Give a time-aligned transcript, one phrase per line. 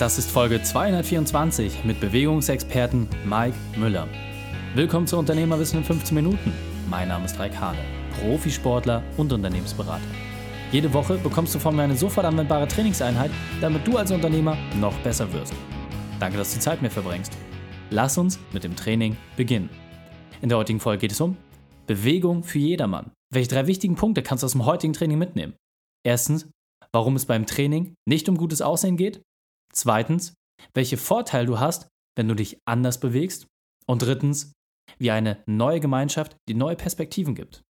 [0.00, 4.08] Das ist Folge 224 mit Bewegungsexperten Mike Müller.
[4.74, 6.54] Willkommen zu Unternehmerwissen in 15 Minuten.
[6.88, 7.76] Mein Name ist Raik Hane,
[8.18, 10.00] Profisportler und Unternehmensberater.
[10.72, 14.98] Jede Woche bekommst du von mir eine sofort anwendbare Trainingseinheit, damit du als Unternehmer noch
[15.00, 15.52] besser wirst.
[16.18, 17.36] Danke, dass du die Zeit mir verbringst.
[17.90, 19.68] Lass uns mit dem Training beginnen.
[20.40, 21.36] In der heutigen Folge geht es um
[21.86, 23.10] Bewegung für jedermann.
[23.34, 25.56] Welche drei wichtigen Punkte kannst du aus dem heutigen Training mitnehmen?
[26.06, 26.48] Erstens,
[26.90, 29.20] warum es beim Training nicht um gutes Aussehen geht.
[29.72, 30.34] Zweitens,
[30.74, 33.46] welche Vorteile du hast, wenn du dich anders bewegst.
[33.86, 34.52] Und drittens,
[34.98, 37.62] wie eine neue Gemeinschaft die neue Perspektiven gibt.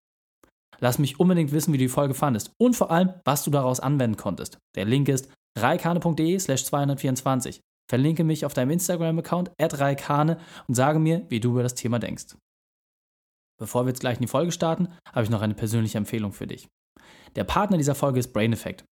[0.81, 3.81] Lass mich unbedingt wissen, wie du die Folge fandest und vor allem, was du daraus
[3.81, 4.59] anwenden konntest.
[4.77, 7.61] Der Link ist reikane.de slash 224.
[7.91, 12.37] Verlinke mich auf deinem Instagram-Account reikane und sage mir, wie du über das Thema denkst.
[13.59, 16.47] Bevor wir jetzt gleich in die Folge starten, habe ich noch eine persönliche Empfehlung für
[16.47, 16.69] dich.
[17.35, 18.85] Der Partner dieser Folge ist Brain Effect.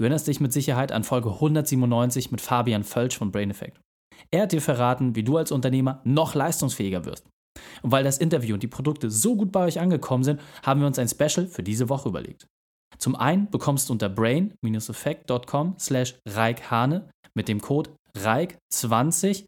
[0.00, 3.78] Du erinnerst dich mit Sicherheit an Folge 197 mit Fabian Völsch von Brain Effect.
[4.30, 7.26] Er hat dir verraten, wie du als Unternehmer noch leistungsfähiger wirst.
[7.82, 10.86] Und weil das Interview und die Produkte so gut bei euch angekommen sind, haben wir
[10.86, 12.46] uns ein Special für diese Woche überlegt.
[12.96, 19.44] Zum einen bekommst du unter brain-effect.com slash reikhane mit dem Code REIK20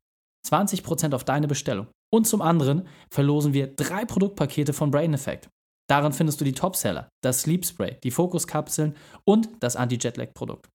[0.46, 1.86] 20% auf deine Bestellung.
[2.12, 5.48] Und zum anderen verlosen wir drei Produktpakete von Brain Effect.
[5.92, 10.70] Darin findest du die Topseller, das Sleep Spray, die Fokuskapseln und das Anti-Jetlag-Produkt.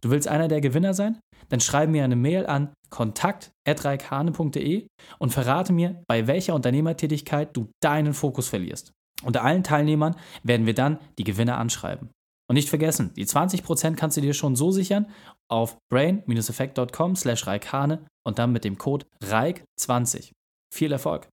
[0.00, 1.20] Du willst einer der Gewinner sein?
[1.50, 4.86] Dann schreibe mir eine Mail an kontakt.reikhane.de
[5.18, 8.92] und verrate mir, bei welcher Unternehmertätigkeit du deinen Fokus verlierst.
[9.22, 12.08] Unter allen Teilnehmern werden wir dann die Gewinner anschreiben.
[12.48, 15.10] Und nicht vergessen, die 20% kannst du dir schon so sichern
[15.50, 20.32] auf brain-effekt.com slash reikhane und dann mit dem Code REIK20.
[20.72, 21.28] Viel Erfolg!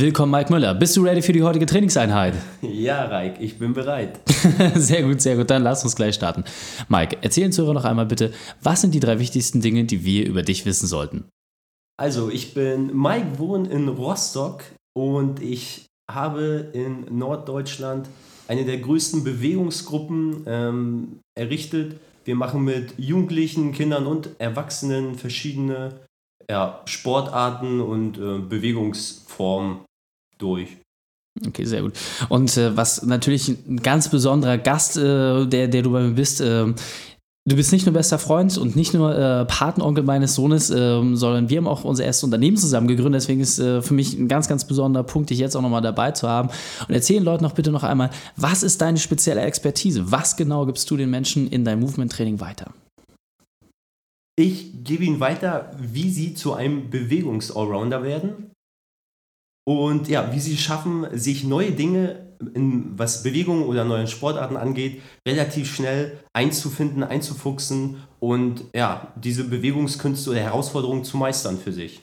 [0.00, 0.76] Willkommen, Mike Müller.
[0.76, 2.34] Bist du ready für die heutige Trainingseinheit?
[2.62, 4.20] Ja, Reik, ich bin bereit.
[4.76, 5.50] sehr gut, sehr gut.
[5.50, 6.44] Dann lass uns gleich starten.
[6.88, 8.32] Mike, erzähl uns noch einmal bitte,
[8.62, 11.24] was sind die drei wichtigsten Dinge, die wir über dich wissen sollten?
[12.00, 14.62] Also, ich bin Mike, wohne in Rostock
[14.96, 18.08] und ich habe in Norddeutschland
[18.46, 21.98] eine der größten Bewegungsgruppen ähm, errichtet.
[22.24, 25.94] Wir machen mit Jugendlichen, Kindern und Erwachsenen verschiedene
[26.48, 29.87] ja, Sportarten und äh, Bewegungsformen
[30.38, 30.78] durch.
[31.46, 31.92] Okay, sehr gut.
[32.28, 36.40] Und äh, was natürlich ein ganz besonderer Gast, äh, der, der du bei mir bist,
[36.40, 36.66] äh,
[37.48, 41.48] du bist nicht nur bester Freund und nicht nur äh, Patenonkel meines Sohnes, ähm, sondern
[41.48, 43.22] wir haben auch unser erstes Unternehmen zusammen gegründet.
[43.22, 46.10] Deswegen ist äh, für mich ein ganz, ganz besonderer Punkt, dich jetzt auch nochmal dabei
[46.10, 46.50] zu haben.
[46.86, 50.10] Und erzähl den Leuten noch bitte noch einmal, was ist deine spezielle Expertise?
[50.10, 52.72] Was genau gibst du den Menschen in deinem Movement-Training weiter?
[54.36, 58.50] Ich gebe ihnen weiter, wie sie zu einem Bewegungs-Allrounder werden
[59.68, 62.16] und ja, wie sie schaffen, sich neue Dinge,
[62.54, 70.30] in, was Bewegungen oder neue Sportarten angeht, relativ schnell einzufinden, einzufuchsen und ja, diese Bewegungskünste
[70.30, 72.00] oder Herausforderungen zu meistern für sich.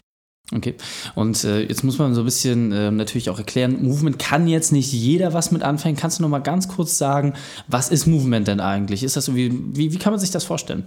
[0.53, 0.75] Okay,
[1.15, 4.71] und äh, jetzt muss man so ein bisschen äh, natürlich auch erklären, Movement kann jetzt
[4.71, 5.95] nicht jeder was mit anfangen.
[5.95, 7.33] Kannst du noch mal ganz kurz sagen,
[7.67, 9.01] was ist Movement denn eigentlich?
[9.01, 10.83] Ist das so wie, wie, wie kann man sich das vorstellen?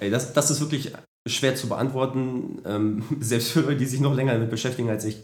[0.00, 0.92] Ey, das, das ist wirklich
[1.28, 5.22] schwer zu beantworten, ähm, selbst für Leute, die sich noch länger damit beschäftigen als ich.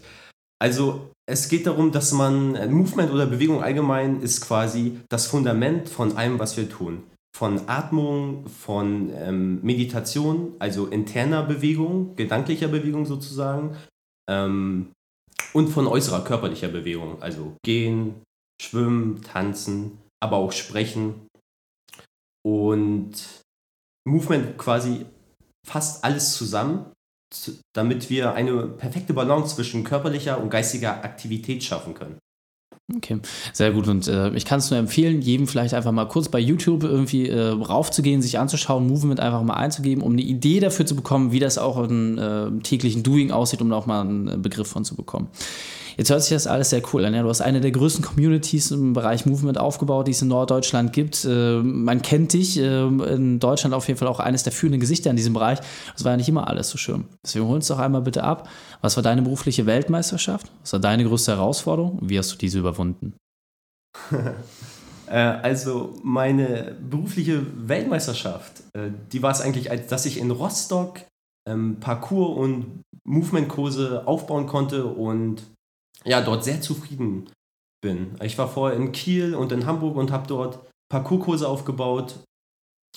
[0.60, 5.88] Also es geht darum, dass man, äh, Movement oder Bewegung allgemein ist quasi das Fundament
[5.88, 7.04] von allem, was wir tun.
[7.36, 13.76] Von Atmung, von ähm, Meditation, also interner Bewegung, gedanklicher Bewegung sozusagen,
[14.28, 14.92] ähm,
[15.52, 18.22] und von äußerer körperlicher Bewegung, also gehen,
[18.60, 21.26] schwimmen, tanzen, aber auch sprechen.
[22.44, 23.12] Und
[24.06, 25.06] Movement quasi
[25.68, 26.86] fast alles zusammen,
[27.74, 32.18] damit wir eine perfekte Balance zwischen körperlicher und geistiger Aktivität schaffen können.
[32.96, 33.18] Okay,
[33.52, 33.86] sehr gut.
[33.86, 37.28] Und äh, ich kann es nur empfehlen, jedem vielleicht einfach mal kurz bei YouTube irgendwie
[37.28, 41.38] äh, raufzugehen, sich anzuschauen, Movement einfach mal einzugeben, um eine Idee dafür zu bekommen, wie
[41.38, 44.96] das auch im äh, täglichen Doing aussieht, um da auch mal einen Begriff von zu
[44.96, 45.28] bekommen.
[45.98, 47.12] Jetzt hört sich das alles sehr cool an.
[47.12, 47.22] Ja?
[47.22, 51.24] Du hast eine der größten Communities im Bereich Movement aufgebaut, die es in Norddeutschland gibt.
[51.24, 52.56] Äh, man kennt dich.
[52.56, 55.58] Äh, in Deutschland auf jeden Fall auch eines der führenden Gesichter in diesem Bereich.
[55.94, 57.06] Das war ja nicht immer alles so schön.
[57.24, 58.48] Deswegen hol uns doch einmal bitte ab.
[58.80, 60.52] Was war deine berufliche Weltmeisterschaft?
[60.60, 61.98] Was war deine größte Herausforderung?
[62.00, 63.14] Wie hast du diese überwunden?
[65.10, 68.62] Äh, also meine berufliche Weltmeisterschaft,
[69.10, 71.00] die war es eigentlich, dass ich in Rostock
[71.48, 75.44] ähm, Parcours- und Movement-Kurse aufbauen konnte und
[76.04, 77.30] ja, dort sehr zufrieden
[77.82, 78.16] bin.
[78.22, 80.58] Ich war vorher in Kiel und in Hamburg und habe dort
[80.90, 82.20] Parcours-Kurse aufgebaut.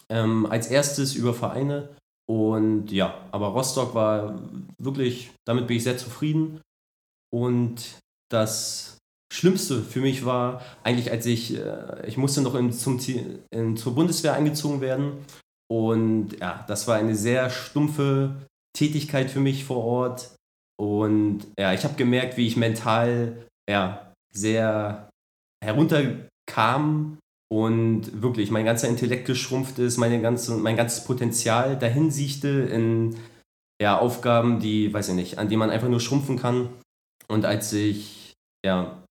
[0.10, 1.96] Ähm, als erstes über Vereine.
[2.30, 4.42] Und ja, aber Rostock war
[4.78, 6.62] wirklich, damit bin ich sehr zufrieden.
[7.34, 8.00] Und
[8.30, 8.98] das
[9.32, 13.00] Schlimmste für mich war eigentlich, als ich, äh, ich musste noch in, zum,
[13.52, 15.26] in, zur Bundeswehr eingezogen werden.
[15.70, 18.36] Und ja, das war eine sehr stumpfe
[18.78, 20.36] Tätigkeit für mich vor Ort.
[20.82, 25.10] Und ja, ich habe gemerkt, wie ich mental ja, sehr
[25.64, 27.20] herunterkam
[27.54, 33.16] und wirklich mein ganzer Intellekt geschrumpft ist, meine ganze, mein ganzes Potenzial dahin siechte in
[33.80, 36.70] ja, Aufgaben, die, weiß ich nicht, an denen man einfach nur schrumpfen kann.
[37.28, 38.34] Und als ich
[38.66, 39.04] ja,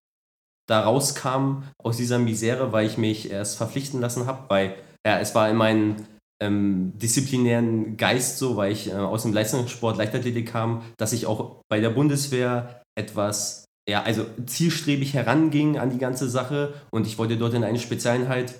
[0.67, 4.75] da rauskam aus dieser Misere, weil ich mich erst verpflichten lassen habe, weil
[5.07, 5.95] ja, es war in meinem
[6.43, 11.61] ähm, disziplinären Geist so, weil ich äh, aus dem Leistungssport Leichtathletik kam, dass ich auch
[11.69, 17.37] bei der Bundeswehr etwas ja, also zielstrebig heranging an die ganze Sache und ich wollte
[17.37, 18.55] dort in eine Spezialeinheit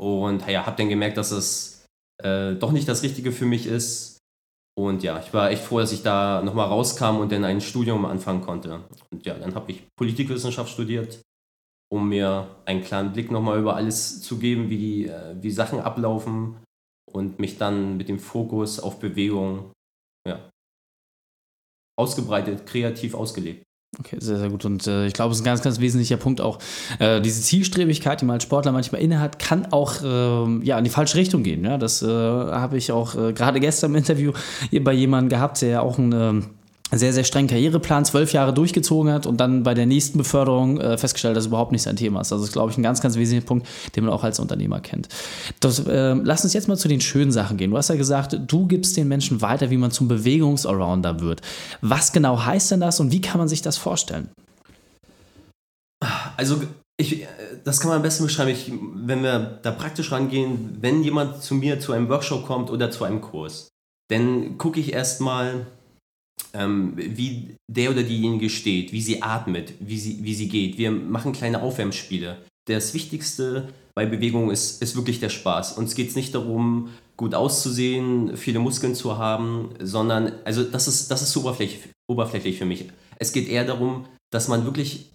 [0.00, 1.84] und ja, habe dann gemerkt, dass es
[2.22, 4.18] äh, doch nicht das Richtige für mich ist.
[4.78, 8.06] Und ja, ich war echt froh, dass ich da nochmal rauskam und dann ein Studium
[8.06, 8.84] anfangen konnte.
[9.10, 11.20] Und ja, dann habe ich Politikwissenschaft studiert,
[11.92, 15.80] um mir einen klaren Blick nochmal über alles zu geben, wie, die, äh, wie Sachen
[15.80, 16.56] ablaufen
[17.12, 19.72] und mich dann mit dem Fokus auf Bewegung
[20.26, 20.50] ja,
[21.98, 23.64] ausgebreitet, kreativ ausgelebt.
[23.98, 24.64] Okay, sehr, sehr gut.
[24.64, 26.60] Und äh, ich glaube, es ist ein ganz, ganz wesentlicher Punkt auch.
[27.00, 30.90] Äh, diese Zielstrebigkeit, die man als Sportler manchmal innehat, kann auch äh, ja, in die
[30.90, 31.64] falsche Richtung gehen.
[31.64, 31.76] Ja?
[31.76, 34.32] Das äh, habe ich auch äh, gerade gestern im Interview
[34.82, 36.46] bei jemandem gehabt, der auch ein ähm,
[36.92, 40.98] sehr, sehr strengen Karriereplan, zwölf Jahre durchgezogen hat und dann bei der nächsten Beförderung äh,
[40.98, 42.32] festgestellt, dass es überhaupt nicht sein Thema ist.
[42.32, 44.80] Also das ist, glaube ich, ein ganz, ganz wesentlicher Punkt, den man auch als Unternehmer
[44.80, 45.08] kennt.
[45.60, 47.70] Das, äh, lass uns jetzt mal zu den schönen Sachen gehen.
[47.70, 51.42] Du hast ja gesagt, du gibst den Menschen weiter, wie man zum Bewegungs-Allrounder wird.
[51.80, 54.28] Was genau heißt denn das und wie kann man sich das vorstellen?
[56.36, 56.62] Also
[56.96, 57.26] ich,
[57.64, 61.54] das kann man am besten beschreiben, ich, wenn wir da praktisch rangehen, wenn jemand zu
[61.54, 63.68] mir zu einem Workshop kommt oder zu einem Kurs,
[64.10, 65.66] dann gucke ich erstmal,
[66.54, 70.78] ähm, wie der oder diejenige steht, wie sie atmet, wie sie, wie sie geht.
[70.78, 72.38] Wir machen kleine Aufwärmspiele.
[72.68, 75.76] Das Wichtigste bei Bewegung ist, ist wirklich der Spaß.
[75.78, 81.10] Uns geht es nicht darum, gut auszusehen, viele Muskeln zu haben, sondern, also das ist,
[81.10, 82.86] das ist oberflächlich, oberflächlich für mich.
[83.18, 85.10] Es geht eher darum, dass man wirklich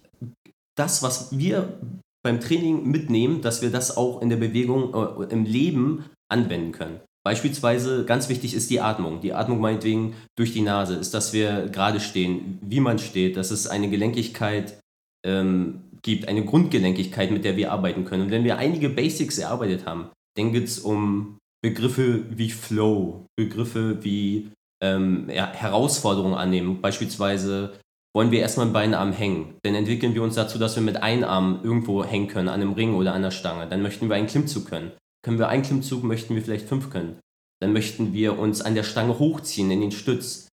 [0.77, 1.79] das, was wir
[2.23, 6.99] beim Training mitnehmen, dass wir das auch in der Bewegung, äh, im Leben anwenden können.
[7.25, 9.19] Beispielsweise ganz wichtig ist die Atmung.
[9.19, 13.49] Die Atmung meinetwegen durch die Nase ist, dass wir gerade stehen, wie man steht, dass
[13.49, 14.79] es eine Gelenkigkeit
[15.25, 18.23] ähm, gibt, eine Grundgelenkigkeit, mit der wir arbeiten können.
[18.23, 24.03] Und wenn wir einige Basics erarbeitet haben, dann geht es um Begriffe wie Flow, Begriffe
[24.03, 24.51] wie
[24.83, 26.79] ähm, ja, Herausforderungen annehmen.
[26.79, 27.73] Beispielsweise
[28.15, 29.55] wollen wir erstmal einen Beinarm hängen.
[29.63, 32.73] Dann entwickeln wir uns dazu, dass wir mit einem Arm irgendwo hängen können, an einem
[32.73, 33.67] Ring oder an der Stange.
[33.67, 34.91] Dann möchten wir einen Klimmzug können.
[35.25, 37.19] Können wir einen Klimmzug, möchten wir vielleicht fünf können.
[37.59, 40.49] Dann möchten wir uns an der Stange hochziehen in den Stütz.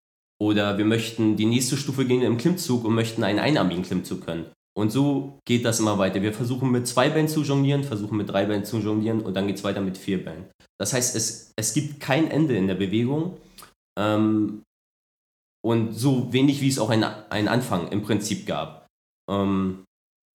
[0.41, 4.51] Oder wir möchten die nächste Stufe gehen im Klimmzug und möchten einen einarmigen Klimmzug können.
[4.77, 6.21] Und so geht das immer weiter.
[6.21, 9.47] Wir versuchen mit zwei Beinen zu jonglieren, versuchen mit drei Beinen zu jonglieren und dann
[9.47, 10.47] geht es weiter mit vier Beinen.
[10.77, 13.37] Das heißt, es, es gibt kein Ende in der Bewegung.
[13.97, 14.63] Ähm,
[15.65, 18.85] und so wenig wie es auch einen Anfang im Prinzip gab.
[19.31, 19.85] Ähm,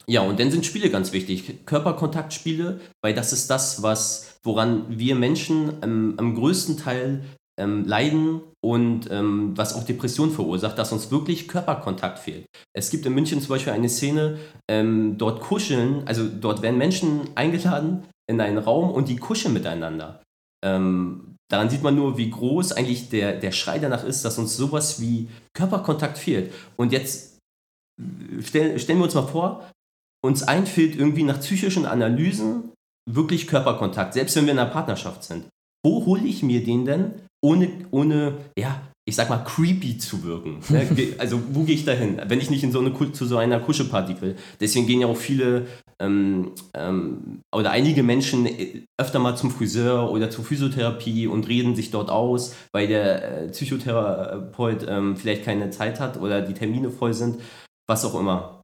[0.06, 1.64] ja, und dann sind Spiele ganz wichtig.
[1.64, 7.24] Körperkontaktspiele, weil das ist das, was, woran wir Menschen ähm, am größten Teil
[7.58, 12.46] ähm, leiden und ähm, was auch Depression verursacht, dass uns wirklich Körperkontakt fehlt.
[12.74, 14.38] Es gibt in München zum Beispiel eine Szene,
[14.70, 20.22] ähm, dort kuscheln, also dort werden Menschen eingeladen in einen Raum und die kuscheln miteinander.
[20.64, 24.56] Ähm, daran sieht man nur, wie groß eigentlich der, der Schrei danach ist, dass uns
[24.56, 26.52] sowas wie Körperkontakt fehlt.
[26.76, 27.38] Und jetzt
[28.00, 29.68] äh, stell, stellen wir uns mal vor,
[30.24, 32.72] uns einfällt irgendwie nach psychischen Analysen
[33.10, 35.44] wirklich Körperkontakt, selbst wenn wir in einer Partnerschaft sind.
[35.84, 37.14] Wo hole ich mir den denn,
[37.44, 40.60] ohne, ohne ja, ich sag mal, creepy zu wirken?
[40.68, 40.88] Ne,
[41.18, 43.58] also, wo gehe ich da hin, wenn ich nicht in so eine, zu so einer
[43.58, 44.36] Kuscheparty will?
[44.60, 45.66] Deswegen gehen ja auch viele
[46.00, 51.74] ähm, ähm, oder einige Menschen äh, öfter mal zum Friseur oder zur Physiotherapie und reden
[51.74, 56.90] sich dort aus, weil der äh, Psychotherapeut ähm, vielleicht keine Zeit hat oder die Termine
[56.90, 57.40] voll sind,
[57.88, 58.61] was auch immer.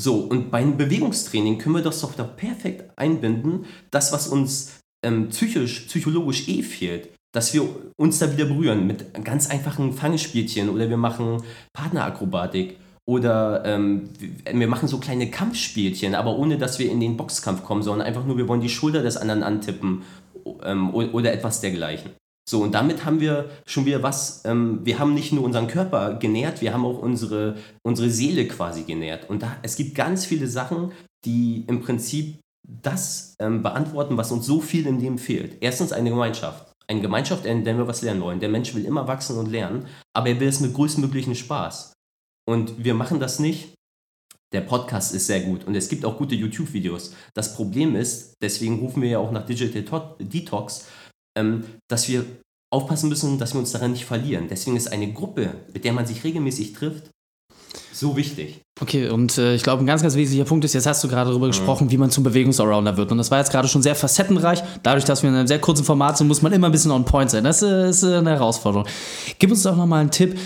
[0.00, 5.28] So, und beim Bewegungstraining können wir das doch da perfekt einbinden, das, was uns ähm,
[5.28, 10.88] psychisch, psychologisch eh fehlt, dass wir uns da wieder berühren mit ganz einfachen Fangspielchen oder
[10.88, 12.76] wir machen Partnerakrobatik
[13.08, 14.10] oder ähm,
[14.52, 18.24] wir machen so kleine Kampfspielchen, aber ohne dass wir in den Boxkampf kommen, sondern einfach
[18.24, 20.02] nur, wir wollen die Schulter des anderen antippen
[20.62, 22.12] ähm, oder etwas dergleichen.
[22.48, 26.14] So, und damit haben wir schon wieder was, ähm, wir haben nicht nur unseren Körper
[26.14, 29.28] genährt, wir haben auch unsere, unsere Seele quasi genährt.
[29.28, 30.92] Und da, es gibt ganz viele Sachen,
[31.26, 35.58] die im Prinzip das ähm, beantworten, was uns so viel im Leben fehlt.
[35.60, 36.72] Erstens eine Gemeinschaft.
[36.86, 38.40] Eine Gemeinschaft, in der wir was lernen wollen.
[38.40, 41.92] Der Mensch will immer wachsen und lernen, aber er will es mit größtmöglichen Spaß.
[42.48, 43.74] Und wir machen das nicht.
[44.54, 47.14] Der Podcast ist sehr gut und es gibt auch gute YouTube-Videos.
[47.34, 50.86] Das Problem ist, deswegen rufen wir ja auch nach Digital Detox,
[51.38, 52.24] ähm, dass wir
[52.70, 54.46] aufpassen müssen, dass wir uns daran nicht verlieren.
[54.50, 57.10] Deswegen ist eine Gruppe, mit der man sich regelmäßig trifft,
[57.92, 58.60] so wichtig.
[58.80, 61.30] Okay, und äh, ich glaube, ein ganz, ganz wesentlicher Punkt ist, jetzt hast du gerade
[61.30, 61.50] darüber mhm.
[61.50, 63.10] gesprochen, wie man zum Bewegungsallrounder wird.
[63.10, 64.62] Und das war jetzt gerade schon sehr facettenreich.
[64.82, 67.04] Dadurch, dass wir in einem sehr kurzen Format sind, muss man immer ein bisschen on
[67.04, 67.44] point sein.
[67.44, 68.86] Das äh, ist äh, eine Herausforderung.
[69.38, 70.38] Gib uns doch nochmal einen Tipp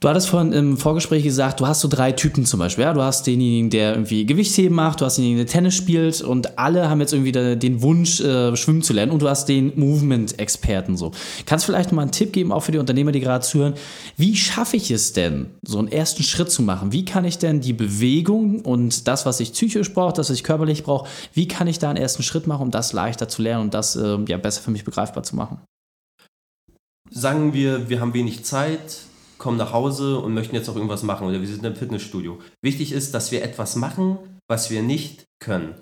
[0.00, 2.84] Du hattest vorhin im Vorgespräch gesagt, du hast so drei Typen zum Beispiel.
[2.84, 2.94] Ja?
[2.94, 6.88] Du hast denjenigen, der irgendwie Gewichtsheben macht, du hast denjenigen, der Tennis spielt und alle
[6.88, 11.10] haben jetzt irgendwie den Wunsch, äh, schwimmen zu lernen und du hast den Movement-Experten so.
[11.44, 13.74] Kannst du vielleicht mal einen Tipp geben, auch für die Unternehmer, die gerade zuhören?
[14.16, 16.92] Wie schaffe ich es denn, so einen ersten Schritt zu machen?
[16.92, 20.44] Wie kann ich denn die Bewegung und das, was ich psychisch brauche, das, was ich
[20.44, 23.64] körperlich brauche, wie kann ich da einen ersten Schritt machen, um das leichter zu lernen
[23.64, 25.58] und das äh, ja, besser für mich begreifbar zu machen?
[27.10, 29.09] Sagen wir, wir haben wenig Zeit,
[29.40, 32.38] kommen nach Hause und möchten jetzt auch irgendwas machen oder wir sind im Fitnessstudio.
[32.62, 34.18] Wichtig ist, dass wir etwas machen,
[34.48, 35.74] was wir nicht können.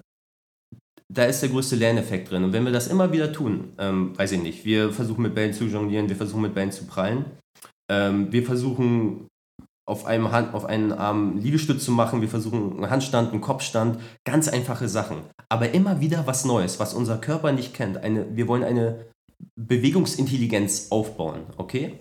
[1.12, 2.44] Da ist der größte Lerneffekt drin.
[2.44, 5.52] Und wenn wir das immer wieder tun, ähm, weiß ich nicht, wir versuchen mit Bällen
[5.52, 7.24] zu jonglieren, wir versuchen mit Bällen zu prallen,
[7.90, 9.26] ähm, wir versuchen
[9.86, 13.98] auf einem, Hand, auf einen Arm Liegestütz zu machen, wir versuchen einen Handstand, einen Kopfstand,
[14.24, 15.22] ganz einfache Sachen.
[15.48, 17.96] Aber immer wieder was Neues, was unser Körper nicht kennt.
[17.96, 19.06] Eine, wir wollen eine
[19.56, 21.98] Bewegungsintelligenz aufbauen, okay?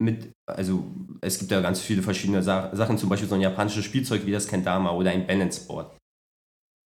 [0.00, 0.84] Mit, also
[1.20, 4.32] es gibt ja ganz viele verschiedene Sa Sachen, zum Beispiel so ein japanisches Spielzeug wie
[4.32, 5.96] das Kendama oder ein Balance Board.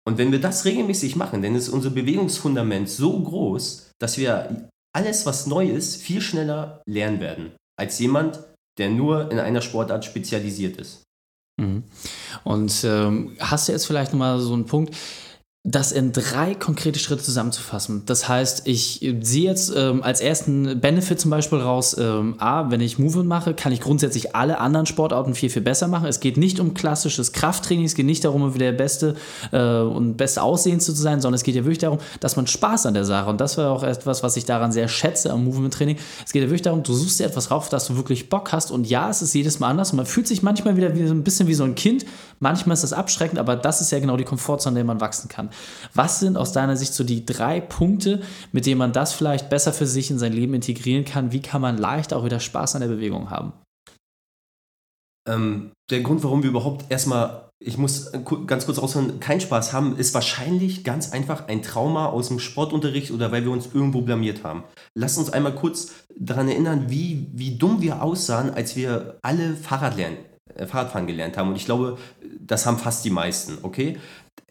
[0.08, 5.26] Und wenn wir das regelmäßig machen, dann ist unser Bewegungsfundament so groß, dass wir alles,
[5.26, 8.40] was neu ist, viel schneller lernen werden, als jemand,
[8.78, 11.04] der nur in einer Sportart spezialisiert ist.
[11.60, 11.84] Mhm.
[12.44, 14.96] Und ähm, hast du jetzt vielleicht nochmal so einen Punkt,
[15.66, 18.04] das in drei konkrete Schritte zusammenzufassen.
[18.06, 22.80] Das heißt, ich sehe jetzt ähm, als ersten Benefit zum Beispiel raus, ähm, A, wenn
[22.80, 26.08] ich Movement mache, kann ich grundsätzlich alle anderen Sportarten viel, viel besser machen.
[26.08, 29.16] Es geht nicht um klassisches Krafttraining, es geht nicht darum, der Beste
[29.52, 32.86] äh, und Beste aussehen zu sein, sondern es geht ja wirklich darum, dass man Spaß
[32.86, 35.98] an der Sache und das war auch etwas, was ich daran sehr schätze am Movement-Training.
[36.26, 38.72] Es geht ja wirklich darum, du suchst dir etwas rauf, dass du wirklich Bock hast
[38.72, 41.24] und ja, es ist jedes Mal anders und man fühlt sich manchmal wieder wie, ein
[41.26, 42.06] bisschen wie so ein Kind.
[42.40, 45.30] Manchmal ist das abschreckend, aber das ist ja genau die Komfortzone, in der man wachsen
[45.30, 45.50] kann.
[45.94, 49.74] Was sind aus deiner Sicht so die drei Punkte, mit denen man das vielleicht besser
[49.74, 51.32] für sich in sein Leben integrieren kann?
[51.32, 53.54] Wie kann man leicht auch wieder Spaß an der Bewegung haben?
[55.30, 58.12] Ähm, der Grund, warum wir überhaupt erstmal, ich muss
[58.48, 63.12] ganz kurz rausholen, keinen Spaß haben, ist wahrscheinlich ganz einfach ein Trauma aus dem Sportunterricht
[63.12, 64.64] oder weil wir uns irgendwo blamiert haben.
[64.96, 69.98] Lass uns einmal kurz daran erinnern, wie, wie dumm wir aussahen, als wir alle Fahrrad
[69.98, 70.18] lernen,
[70.56, 71.50] äh, Fahrradfahren gelernt haben.
[71.50, 71.98] Und ich glaube,
[72.50, 73.98] das haben fast die meisten, okay?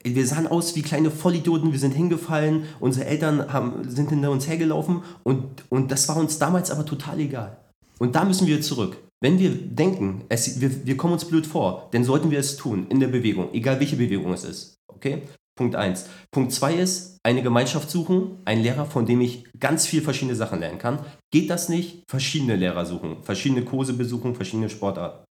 [0.05, 4.47] wir sahen aus wie kleine Vollidioten, wir sind hingefallen, unsere Eltern haben, sind hinter uns
[4.49, 7.59] hergelaufen und, und das war uns damals aber total egal.
[7.99, 8.97] Und da müssen wir zurück.
[9.21, 12.87] Wenn wir denken, es, wir, wir kommen uns blöd vor, dann sollten wir es tun
[12.89, 14.77] in der Bewegung, egal welche Bewegung es ist.
[14.87, 15.23] Okay?
[15.57, 16.07] Punkt 1.
[16.31, 20.61] Punkt 2 ist, eine Gemeinschaft suchen, einen Lehrer, von dem ich ganz viel verschiedene Sachen
[20.61, 21.01] lernen kann.
[21.33, 22.05] Geht das nicht?
[22.09, 25.25] Verschiedene Lehrer suchen, verschiedene Kurse besuchen, verschiedene Sportarten.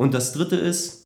[0.00, 1.04] Und das dritte ist,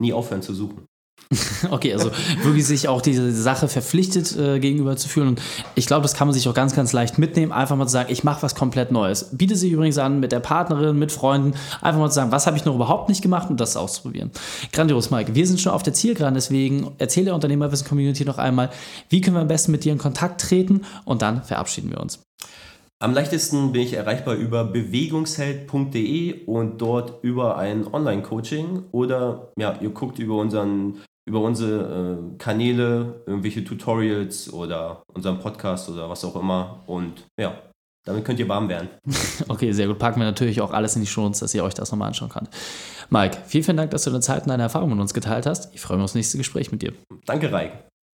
[0.00, 0.86] nie aufhören zu suchen.
[1.70, 2.10] Okay, also
[2.42, 5.28] wirklich sich auch diese Sache verpflichtet äh, gegenüber zu fühlen.
[5.28, 5.42] Und
[5.74, 7.52] ich glaube, das kann man sich auch ganz, ganz leicht mitnehmen.
[7.52, 9.30] Einfach mal zu sagen, ich mache was komplett Neues.
[9.32, 12.56] Bietet sich übrigens an, mit der Partnerin, mit Freunden, einfach mal zu sagen, was habe
[12.56, 14.30] ich noch überhaupt nicht gemacht und das auszuprobieren.
[14.72, 15.34] Grandios, Mike.
[15.34, 18.70] Wir sind schon auf der Zielgeraden, deswegen erzähle der Unternehmerwissen-Community noch einmal,
[19.08, 22.20] wie können wir am besten mit dir in Kontakt treten und dann verabschieden wir uns.
[23.02, 29.90] Am leichtesten bin ich erreichbar über bewegungsheld.de und dort über ein Online-Coaching oder ja, ihr
[29.90, 36.36] guckt über unseren über unsere äh, Kanäle, irgendwelche Tutorials oder unseren Podcast oder was auch
[36.36, 36.82] immer.
[36.86, 37.58] Und ja,
[38.04, 38.88] damit könnt ihr warm werden.
[39.48, 39.98] Okay, sehr gut.
[39.98, 42.48] Packen wir natürlich auch alles in die Shows, dass ihr euch das nochmal anschauen könnt.
[43.10, 45.74] Mike, vielen, vielen Dank, dass du deine Zeit und deine Erfahrungen mit uns geteilt hast.
[45.74, 46.92] Ich freue mich aufs nächste Gespräch mit dir.
[47.26, 47.72] Danke, Raik.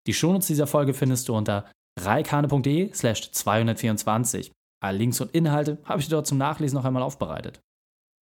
[0.06, 1.64] Die Shownotes dieser Folge findest du unter
[2.00, 4.52] reikane.de slash 224.
[4.80, 7.60] Alle Links und Inhalte habe ich dir dort zum Nachlesen noch einmal aufbereitet.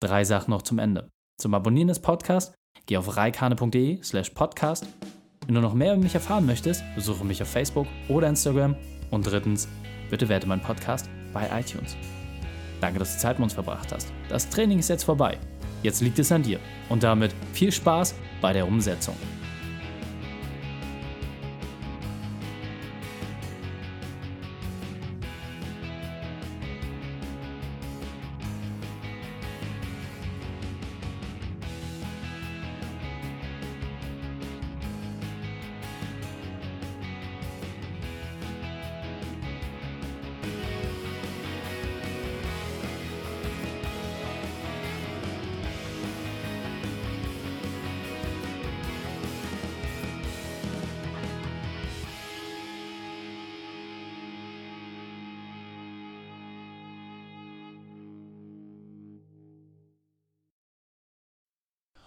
[0.01, 1.11] Drei Sachen noch zum Ende.
[1.41, 2.55] Zum Abonnieren des Podcasts
[2.87, 4.87] Geh auf reikane.de slash podcast.
[5.47, 8.77] Wenn du noch mehr über mich erfahren möchtest, besuche mich auf Facebook oder Instagram.
[9.11, 9.69] Und drittens,
[10.11, 11.97] bitte werte meinen Podcast bei iTunes.
[12.81, 14.13] Danke, dass du Zeit mit uns verbracht hast.
[14.29, 15.39] Das Training ist jetzt vorbei.
[15.83, 16.61] Jetzt liegt es an dir.
[16.89, 19.17] Und damit viel Spaß bei der Umsetzung.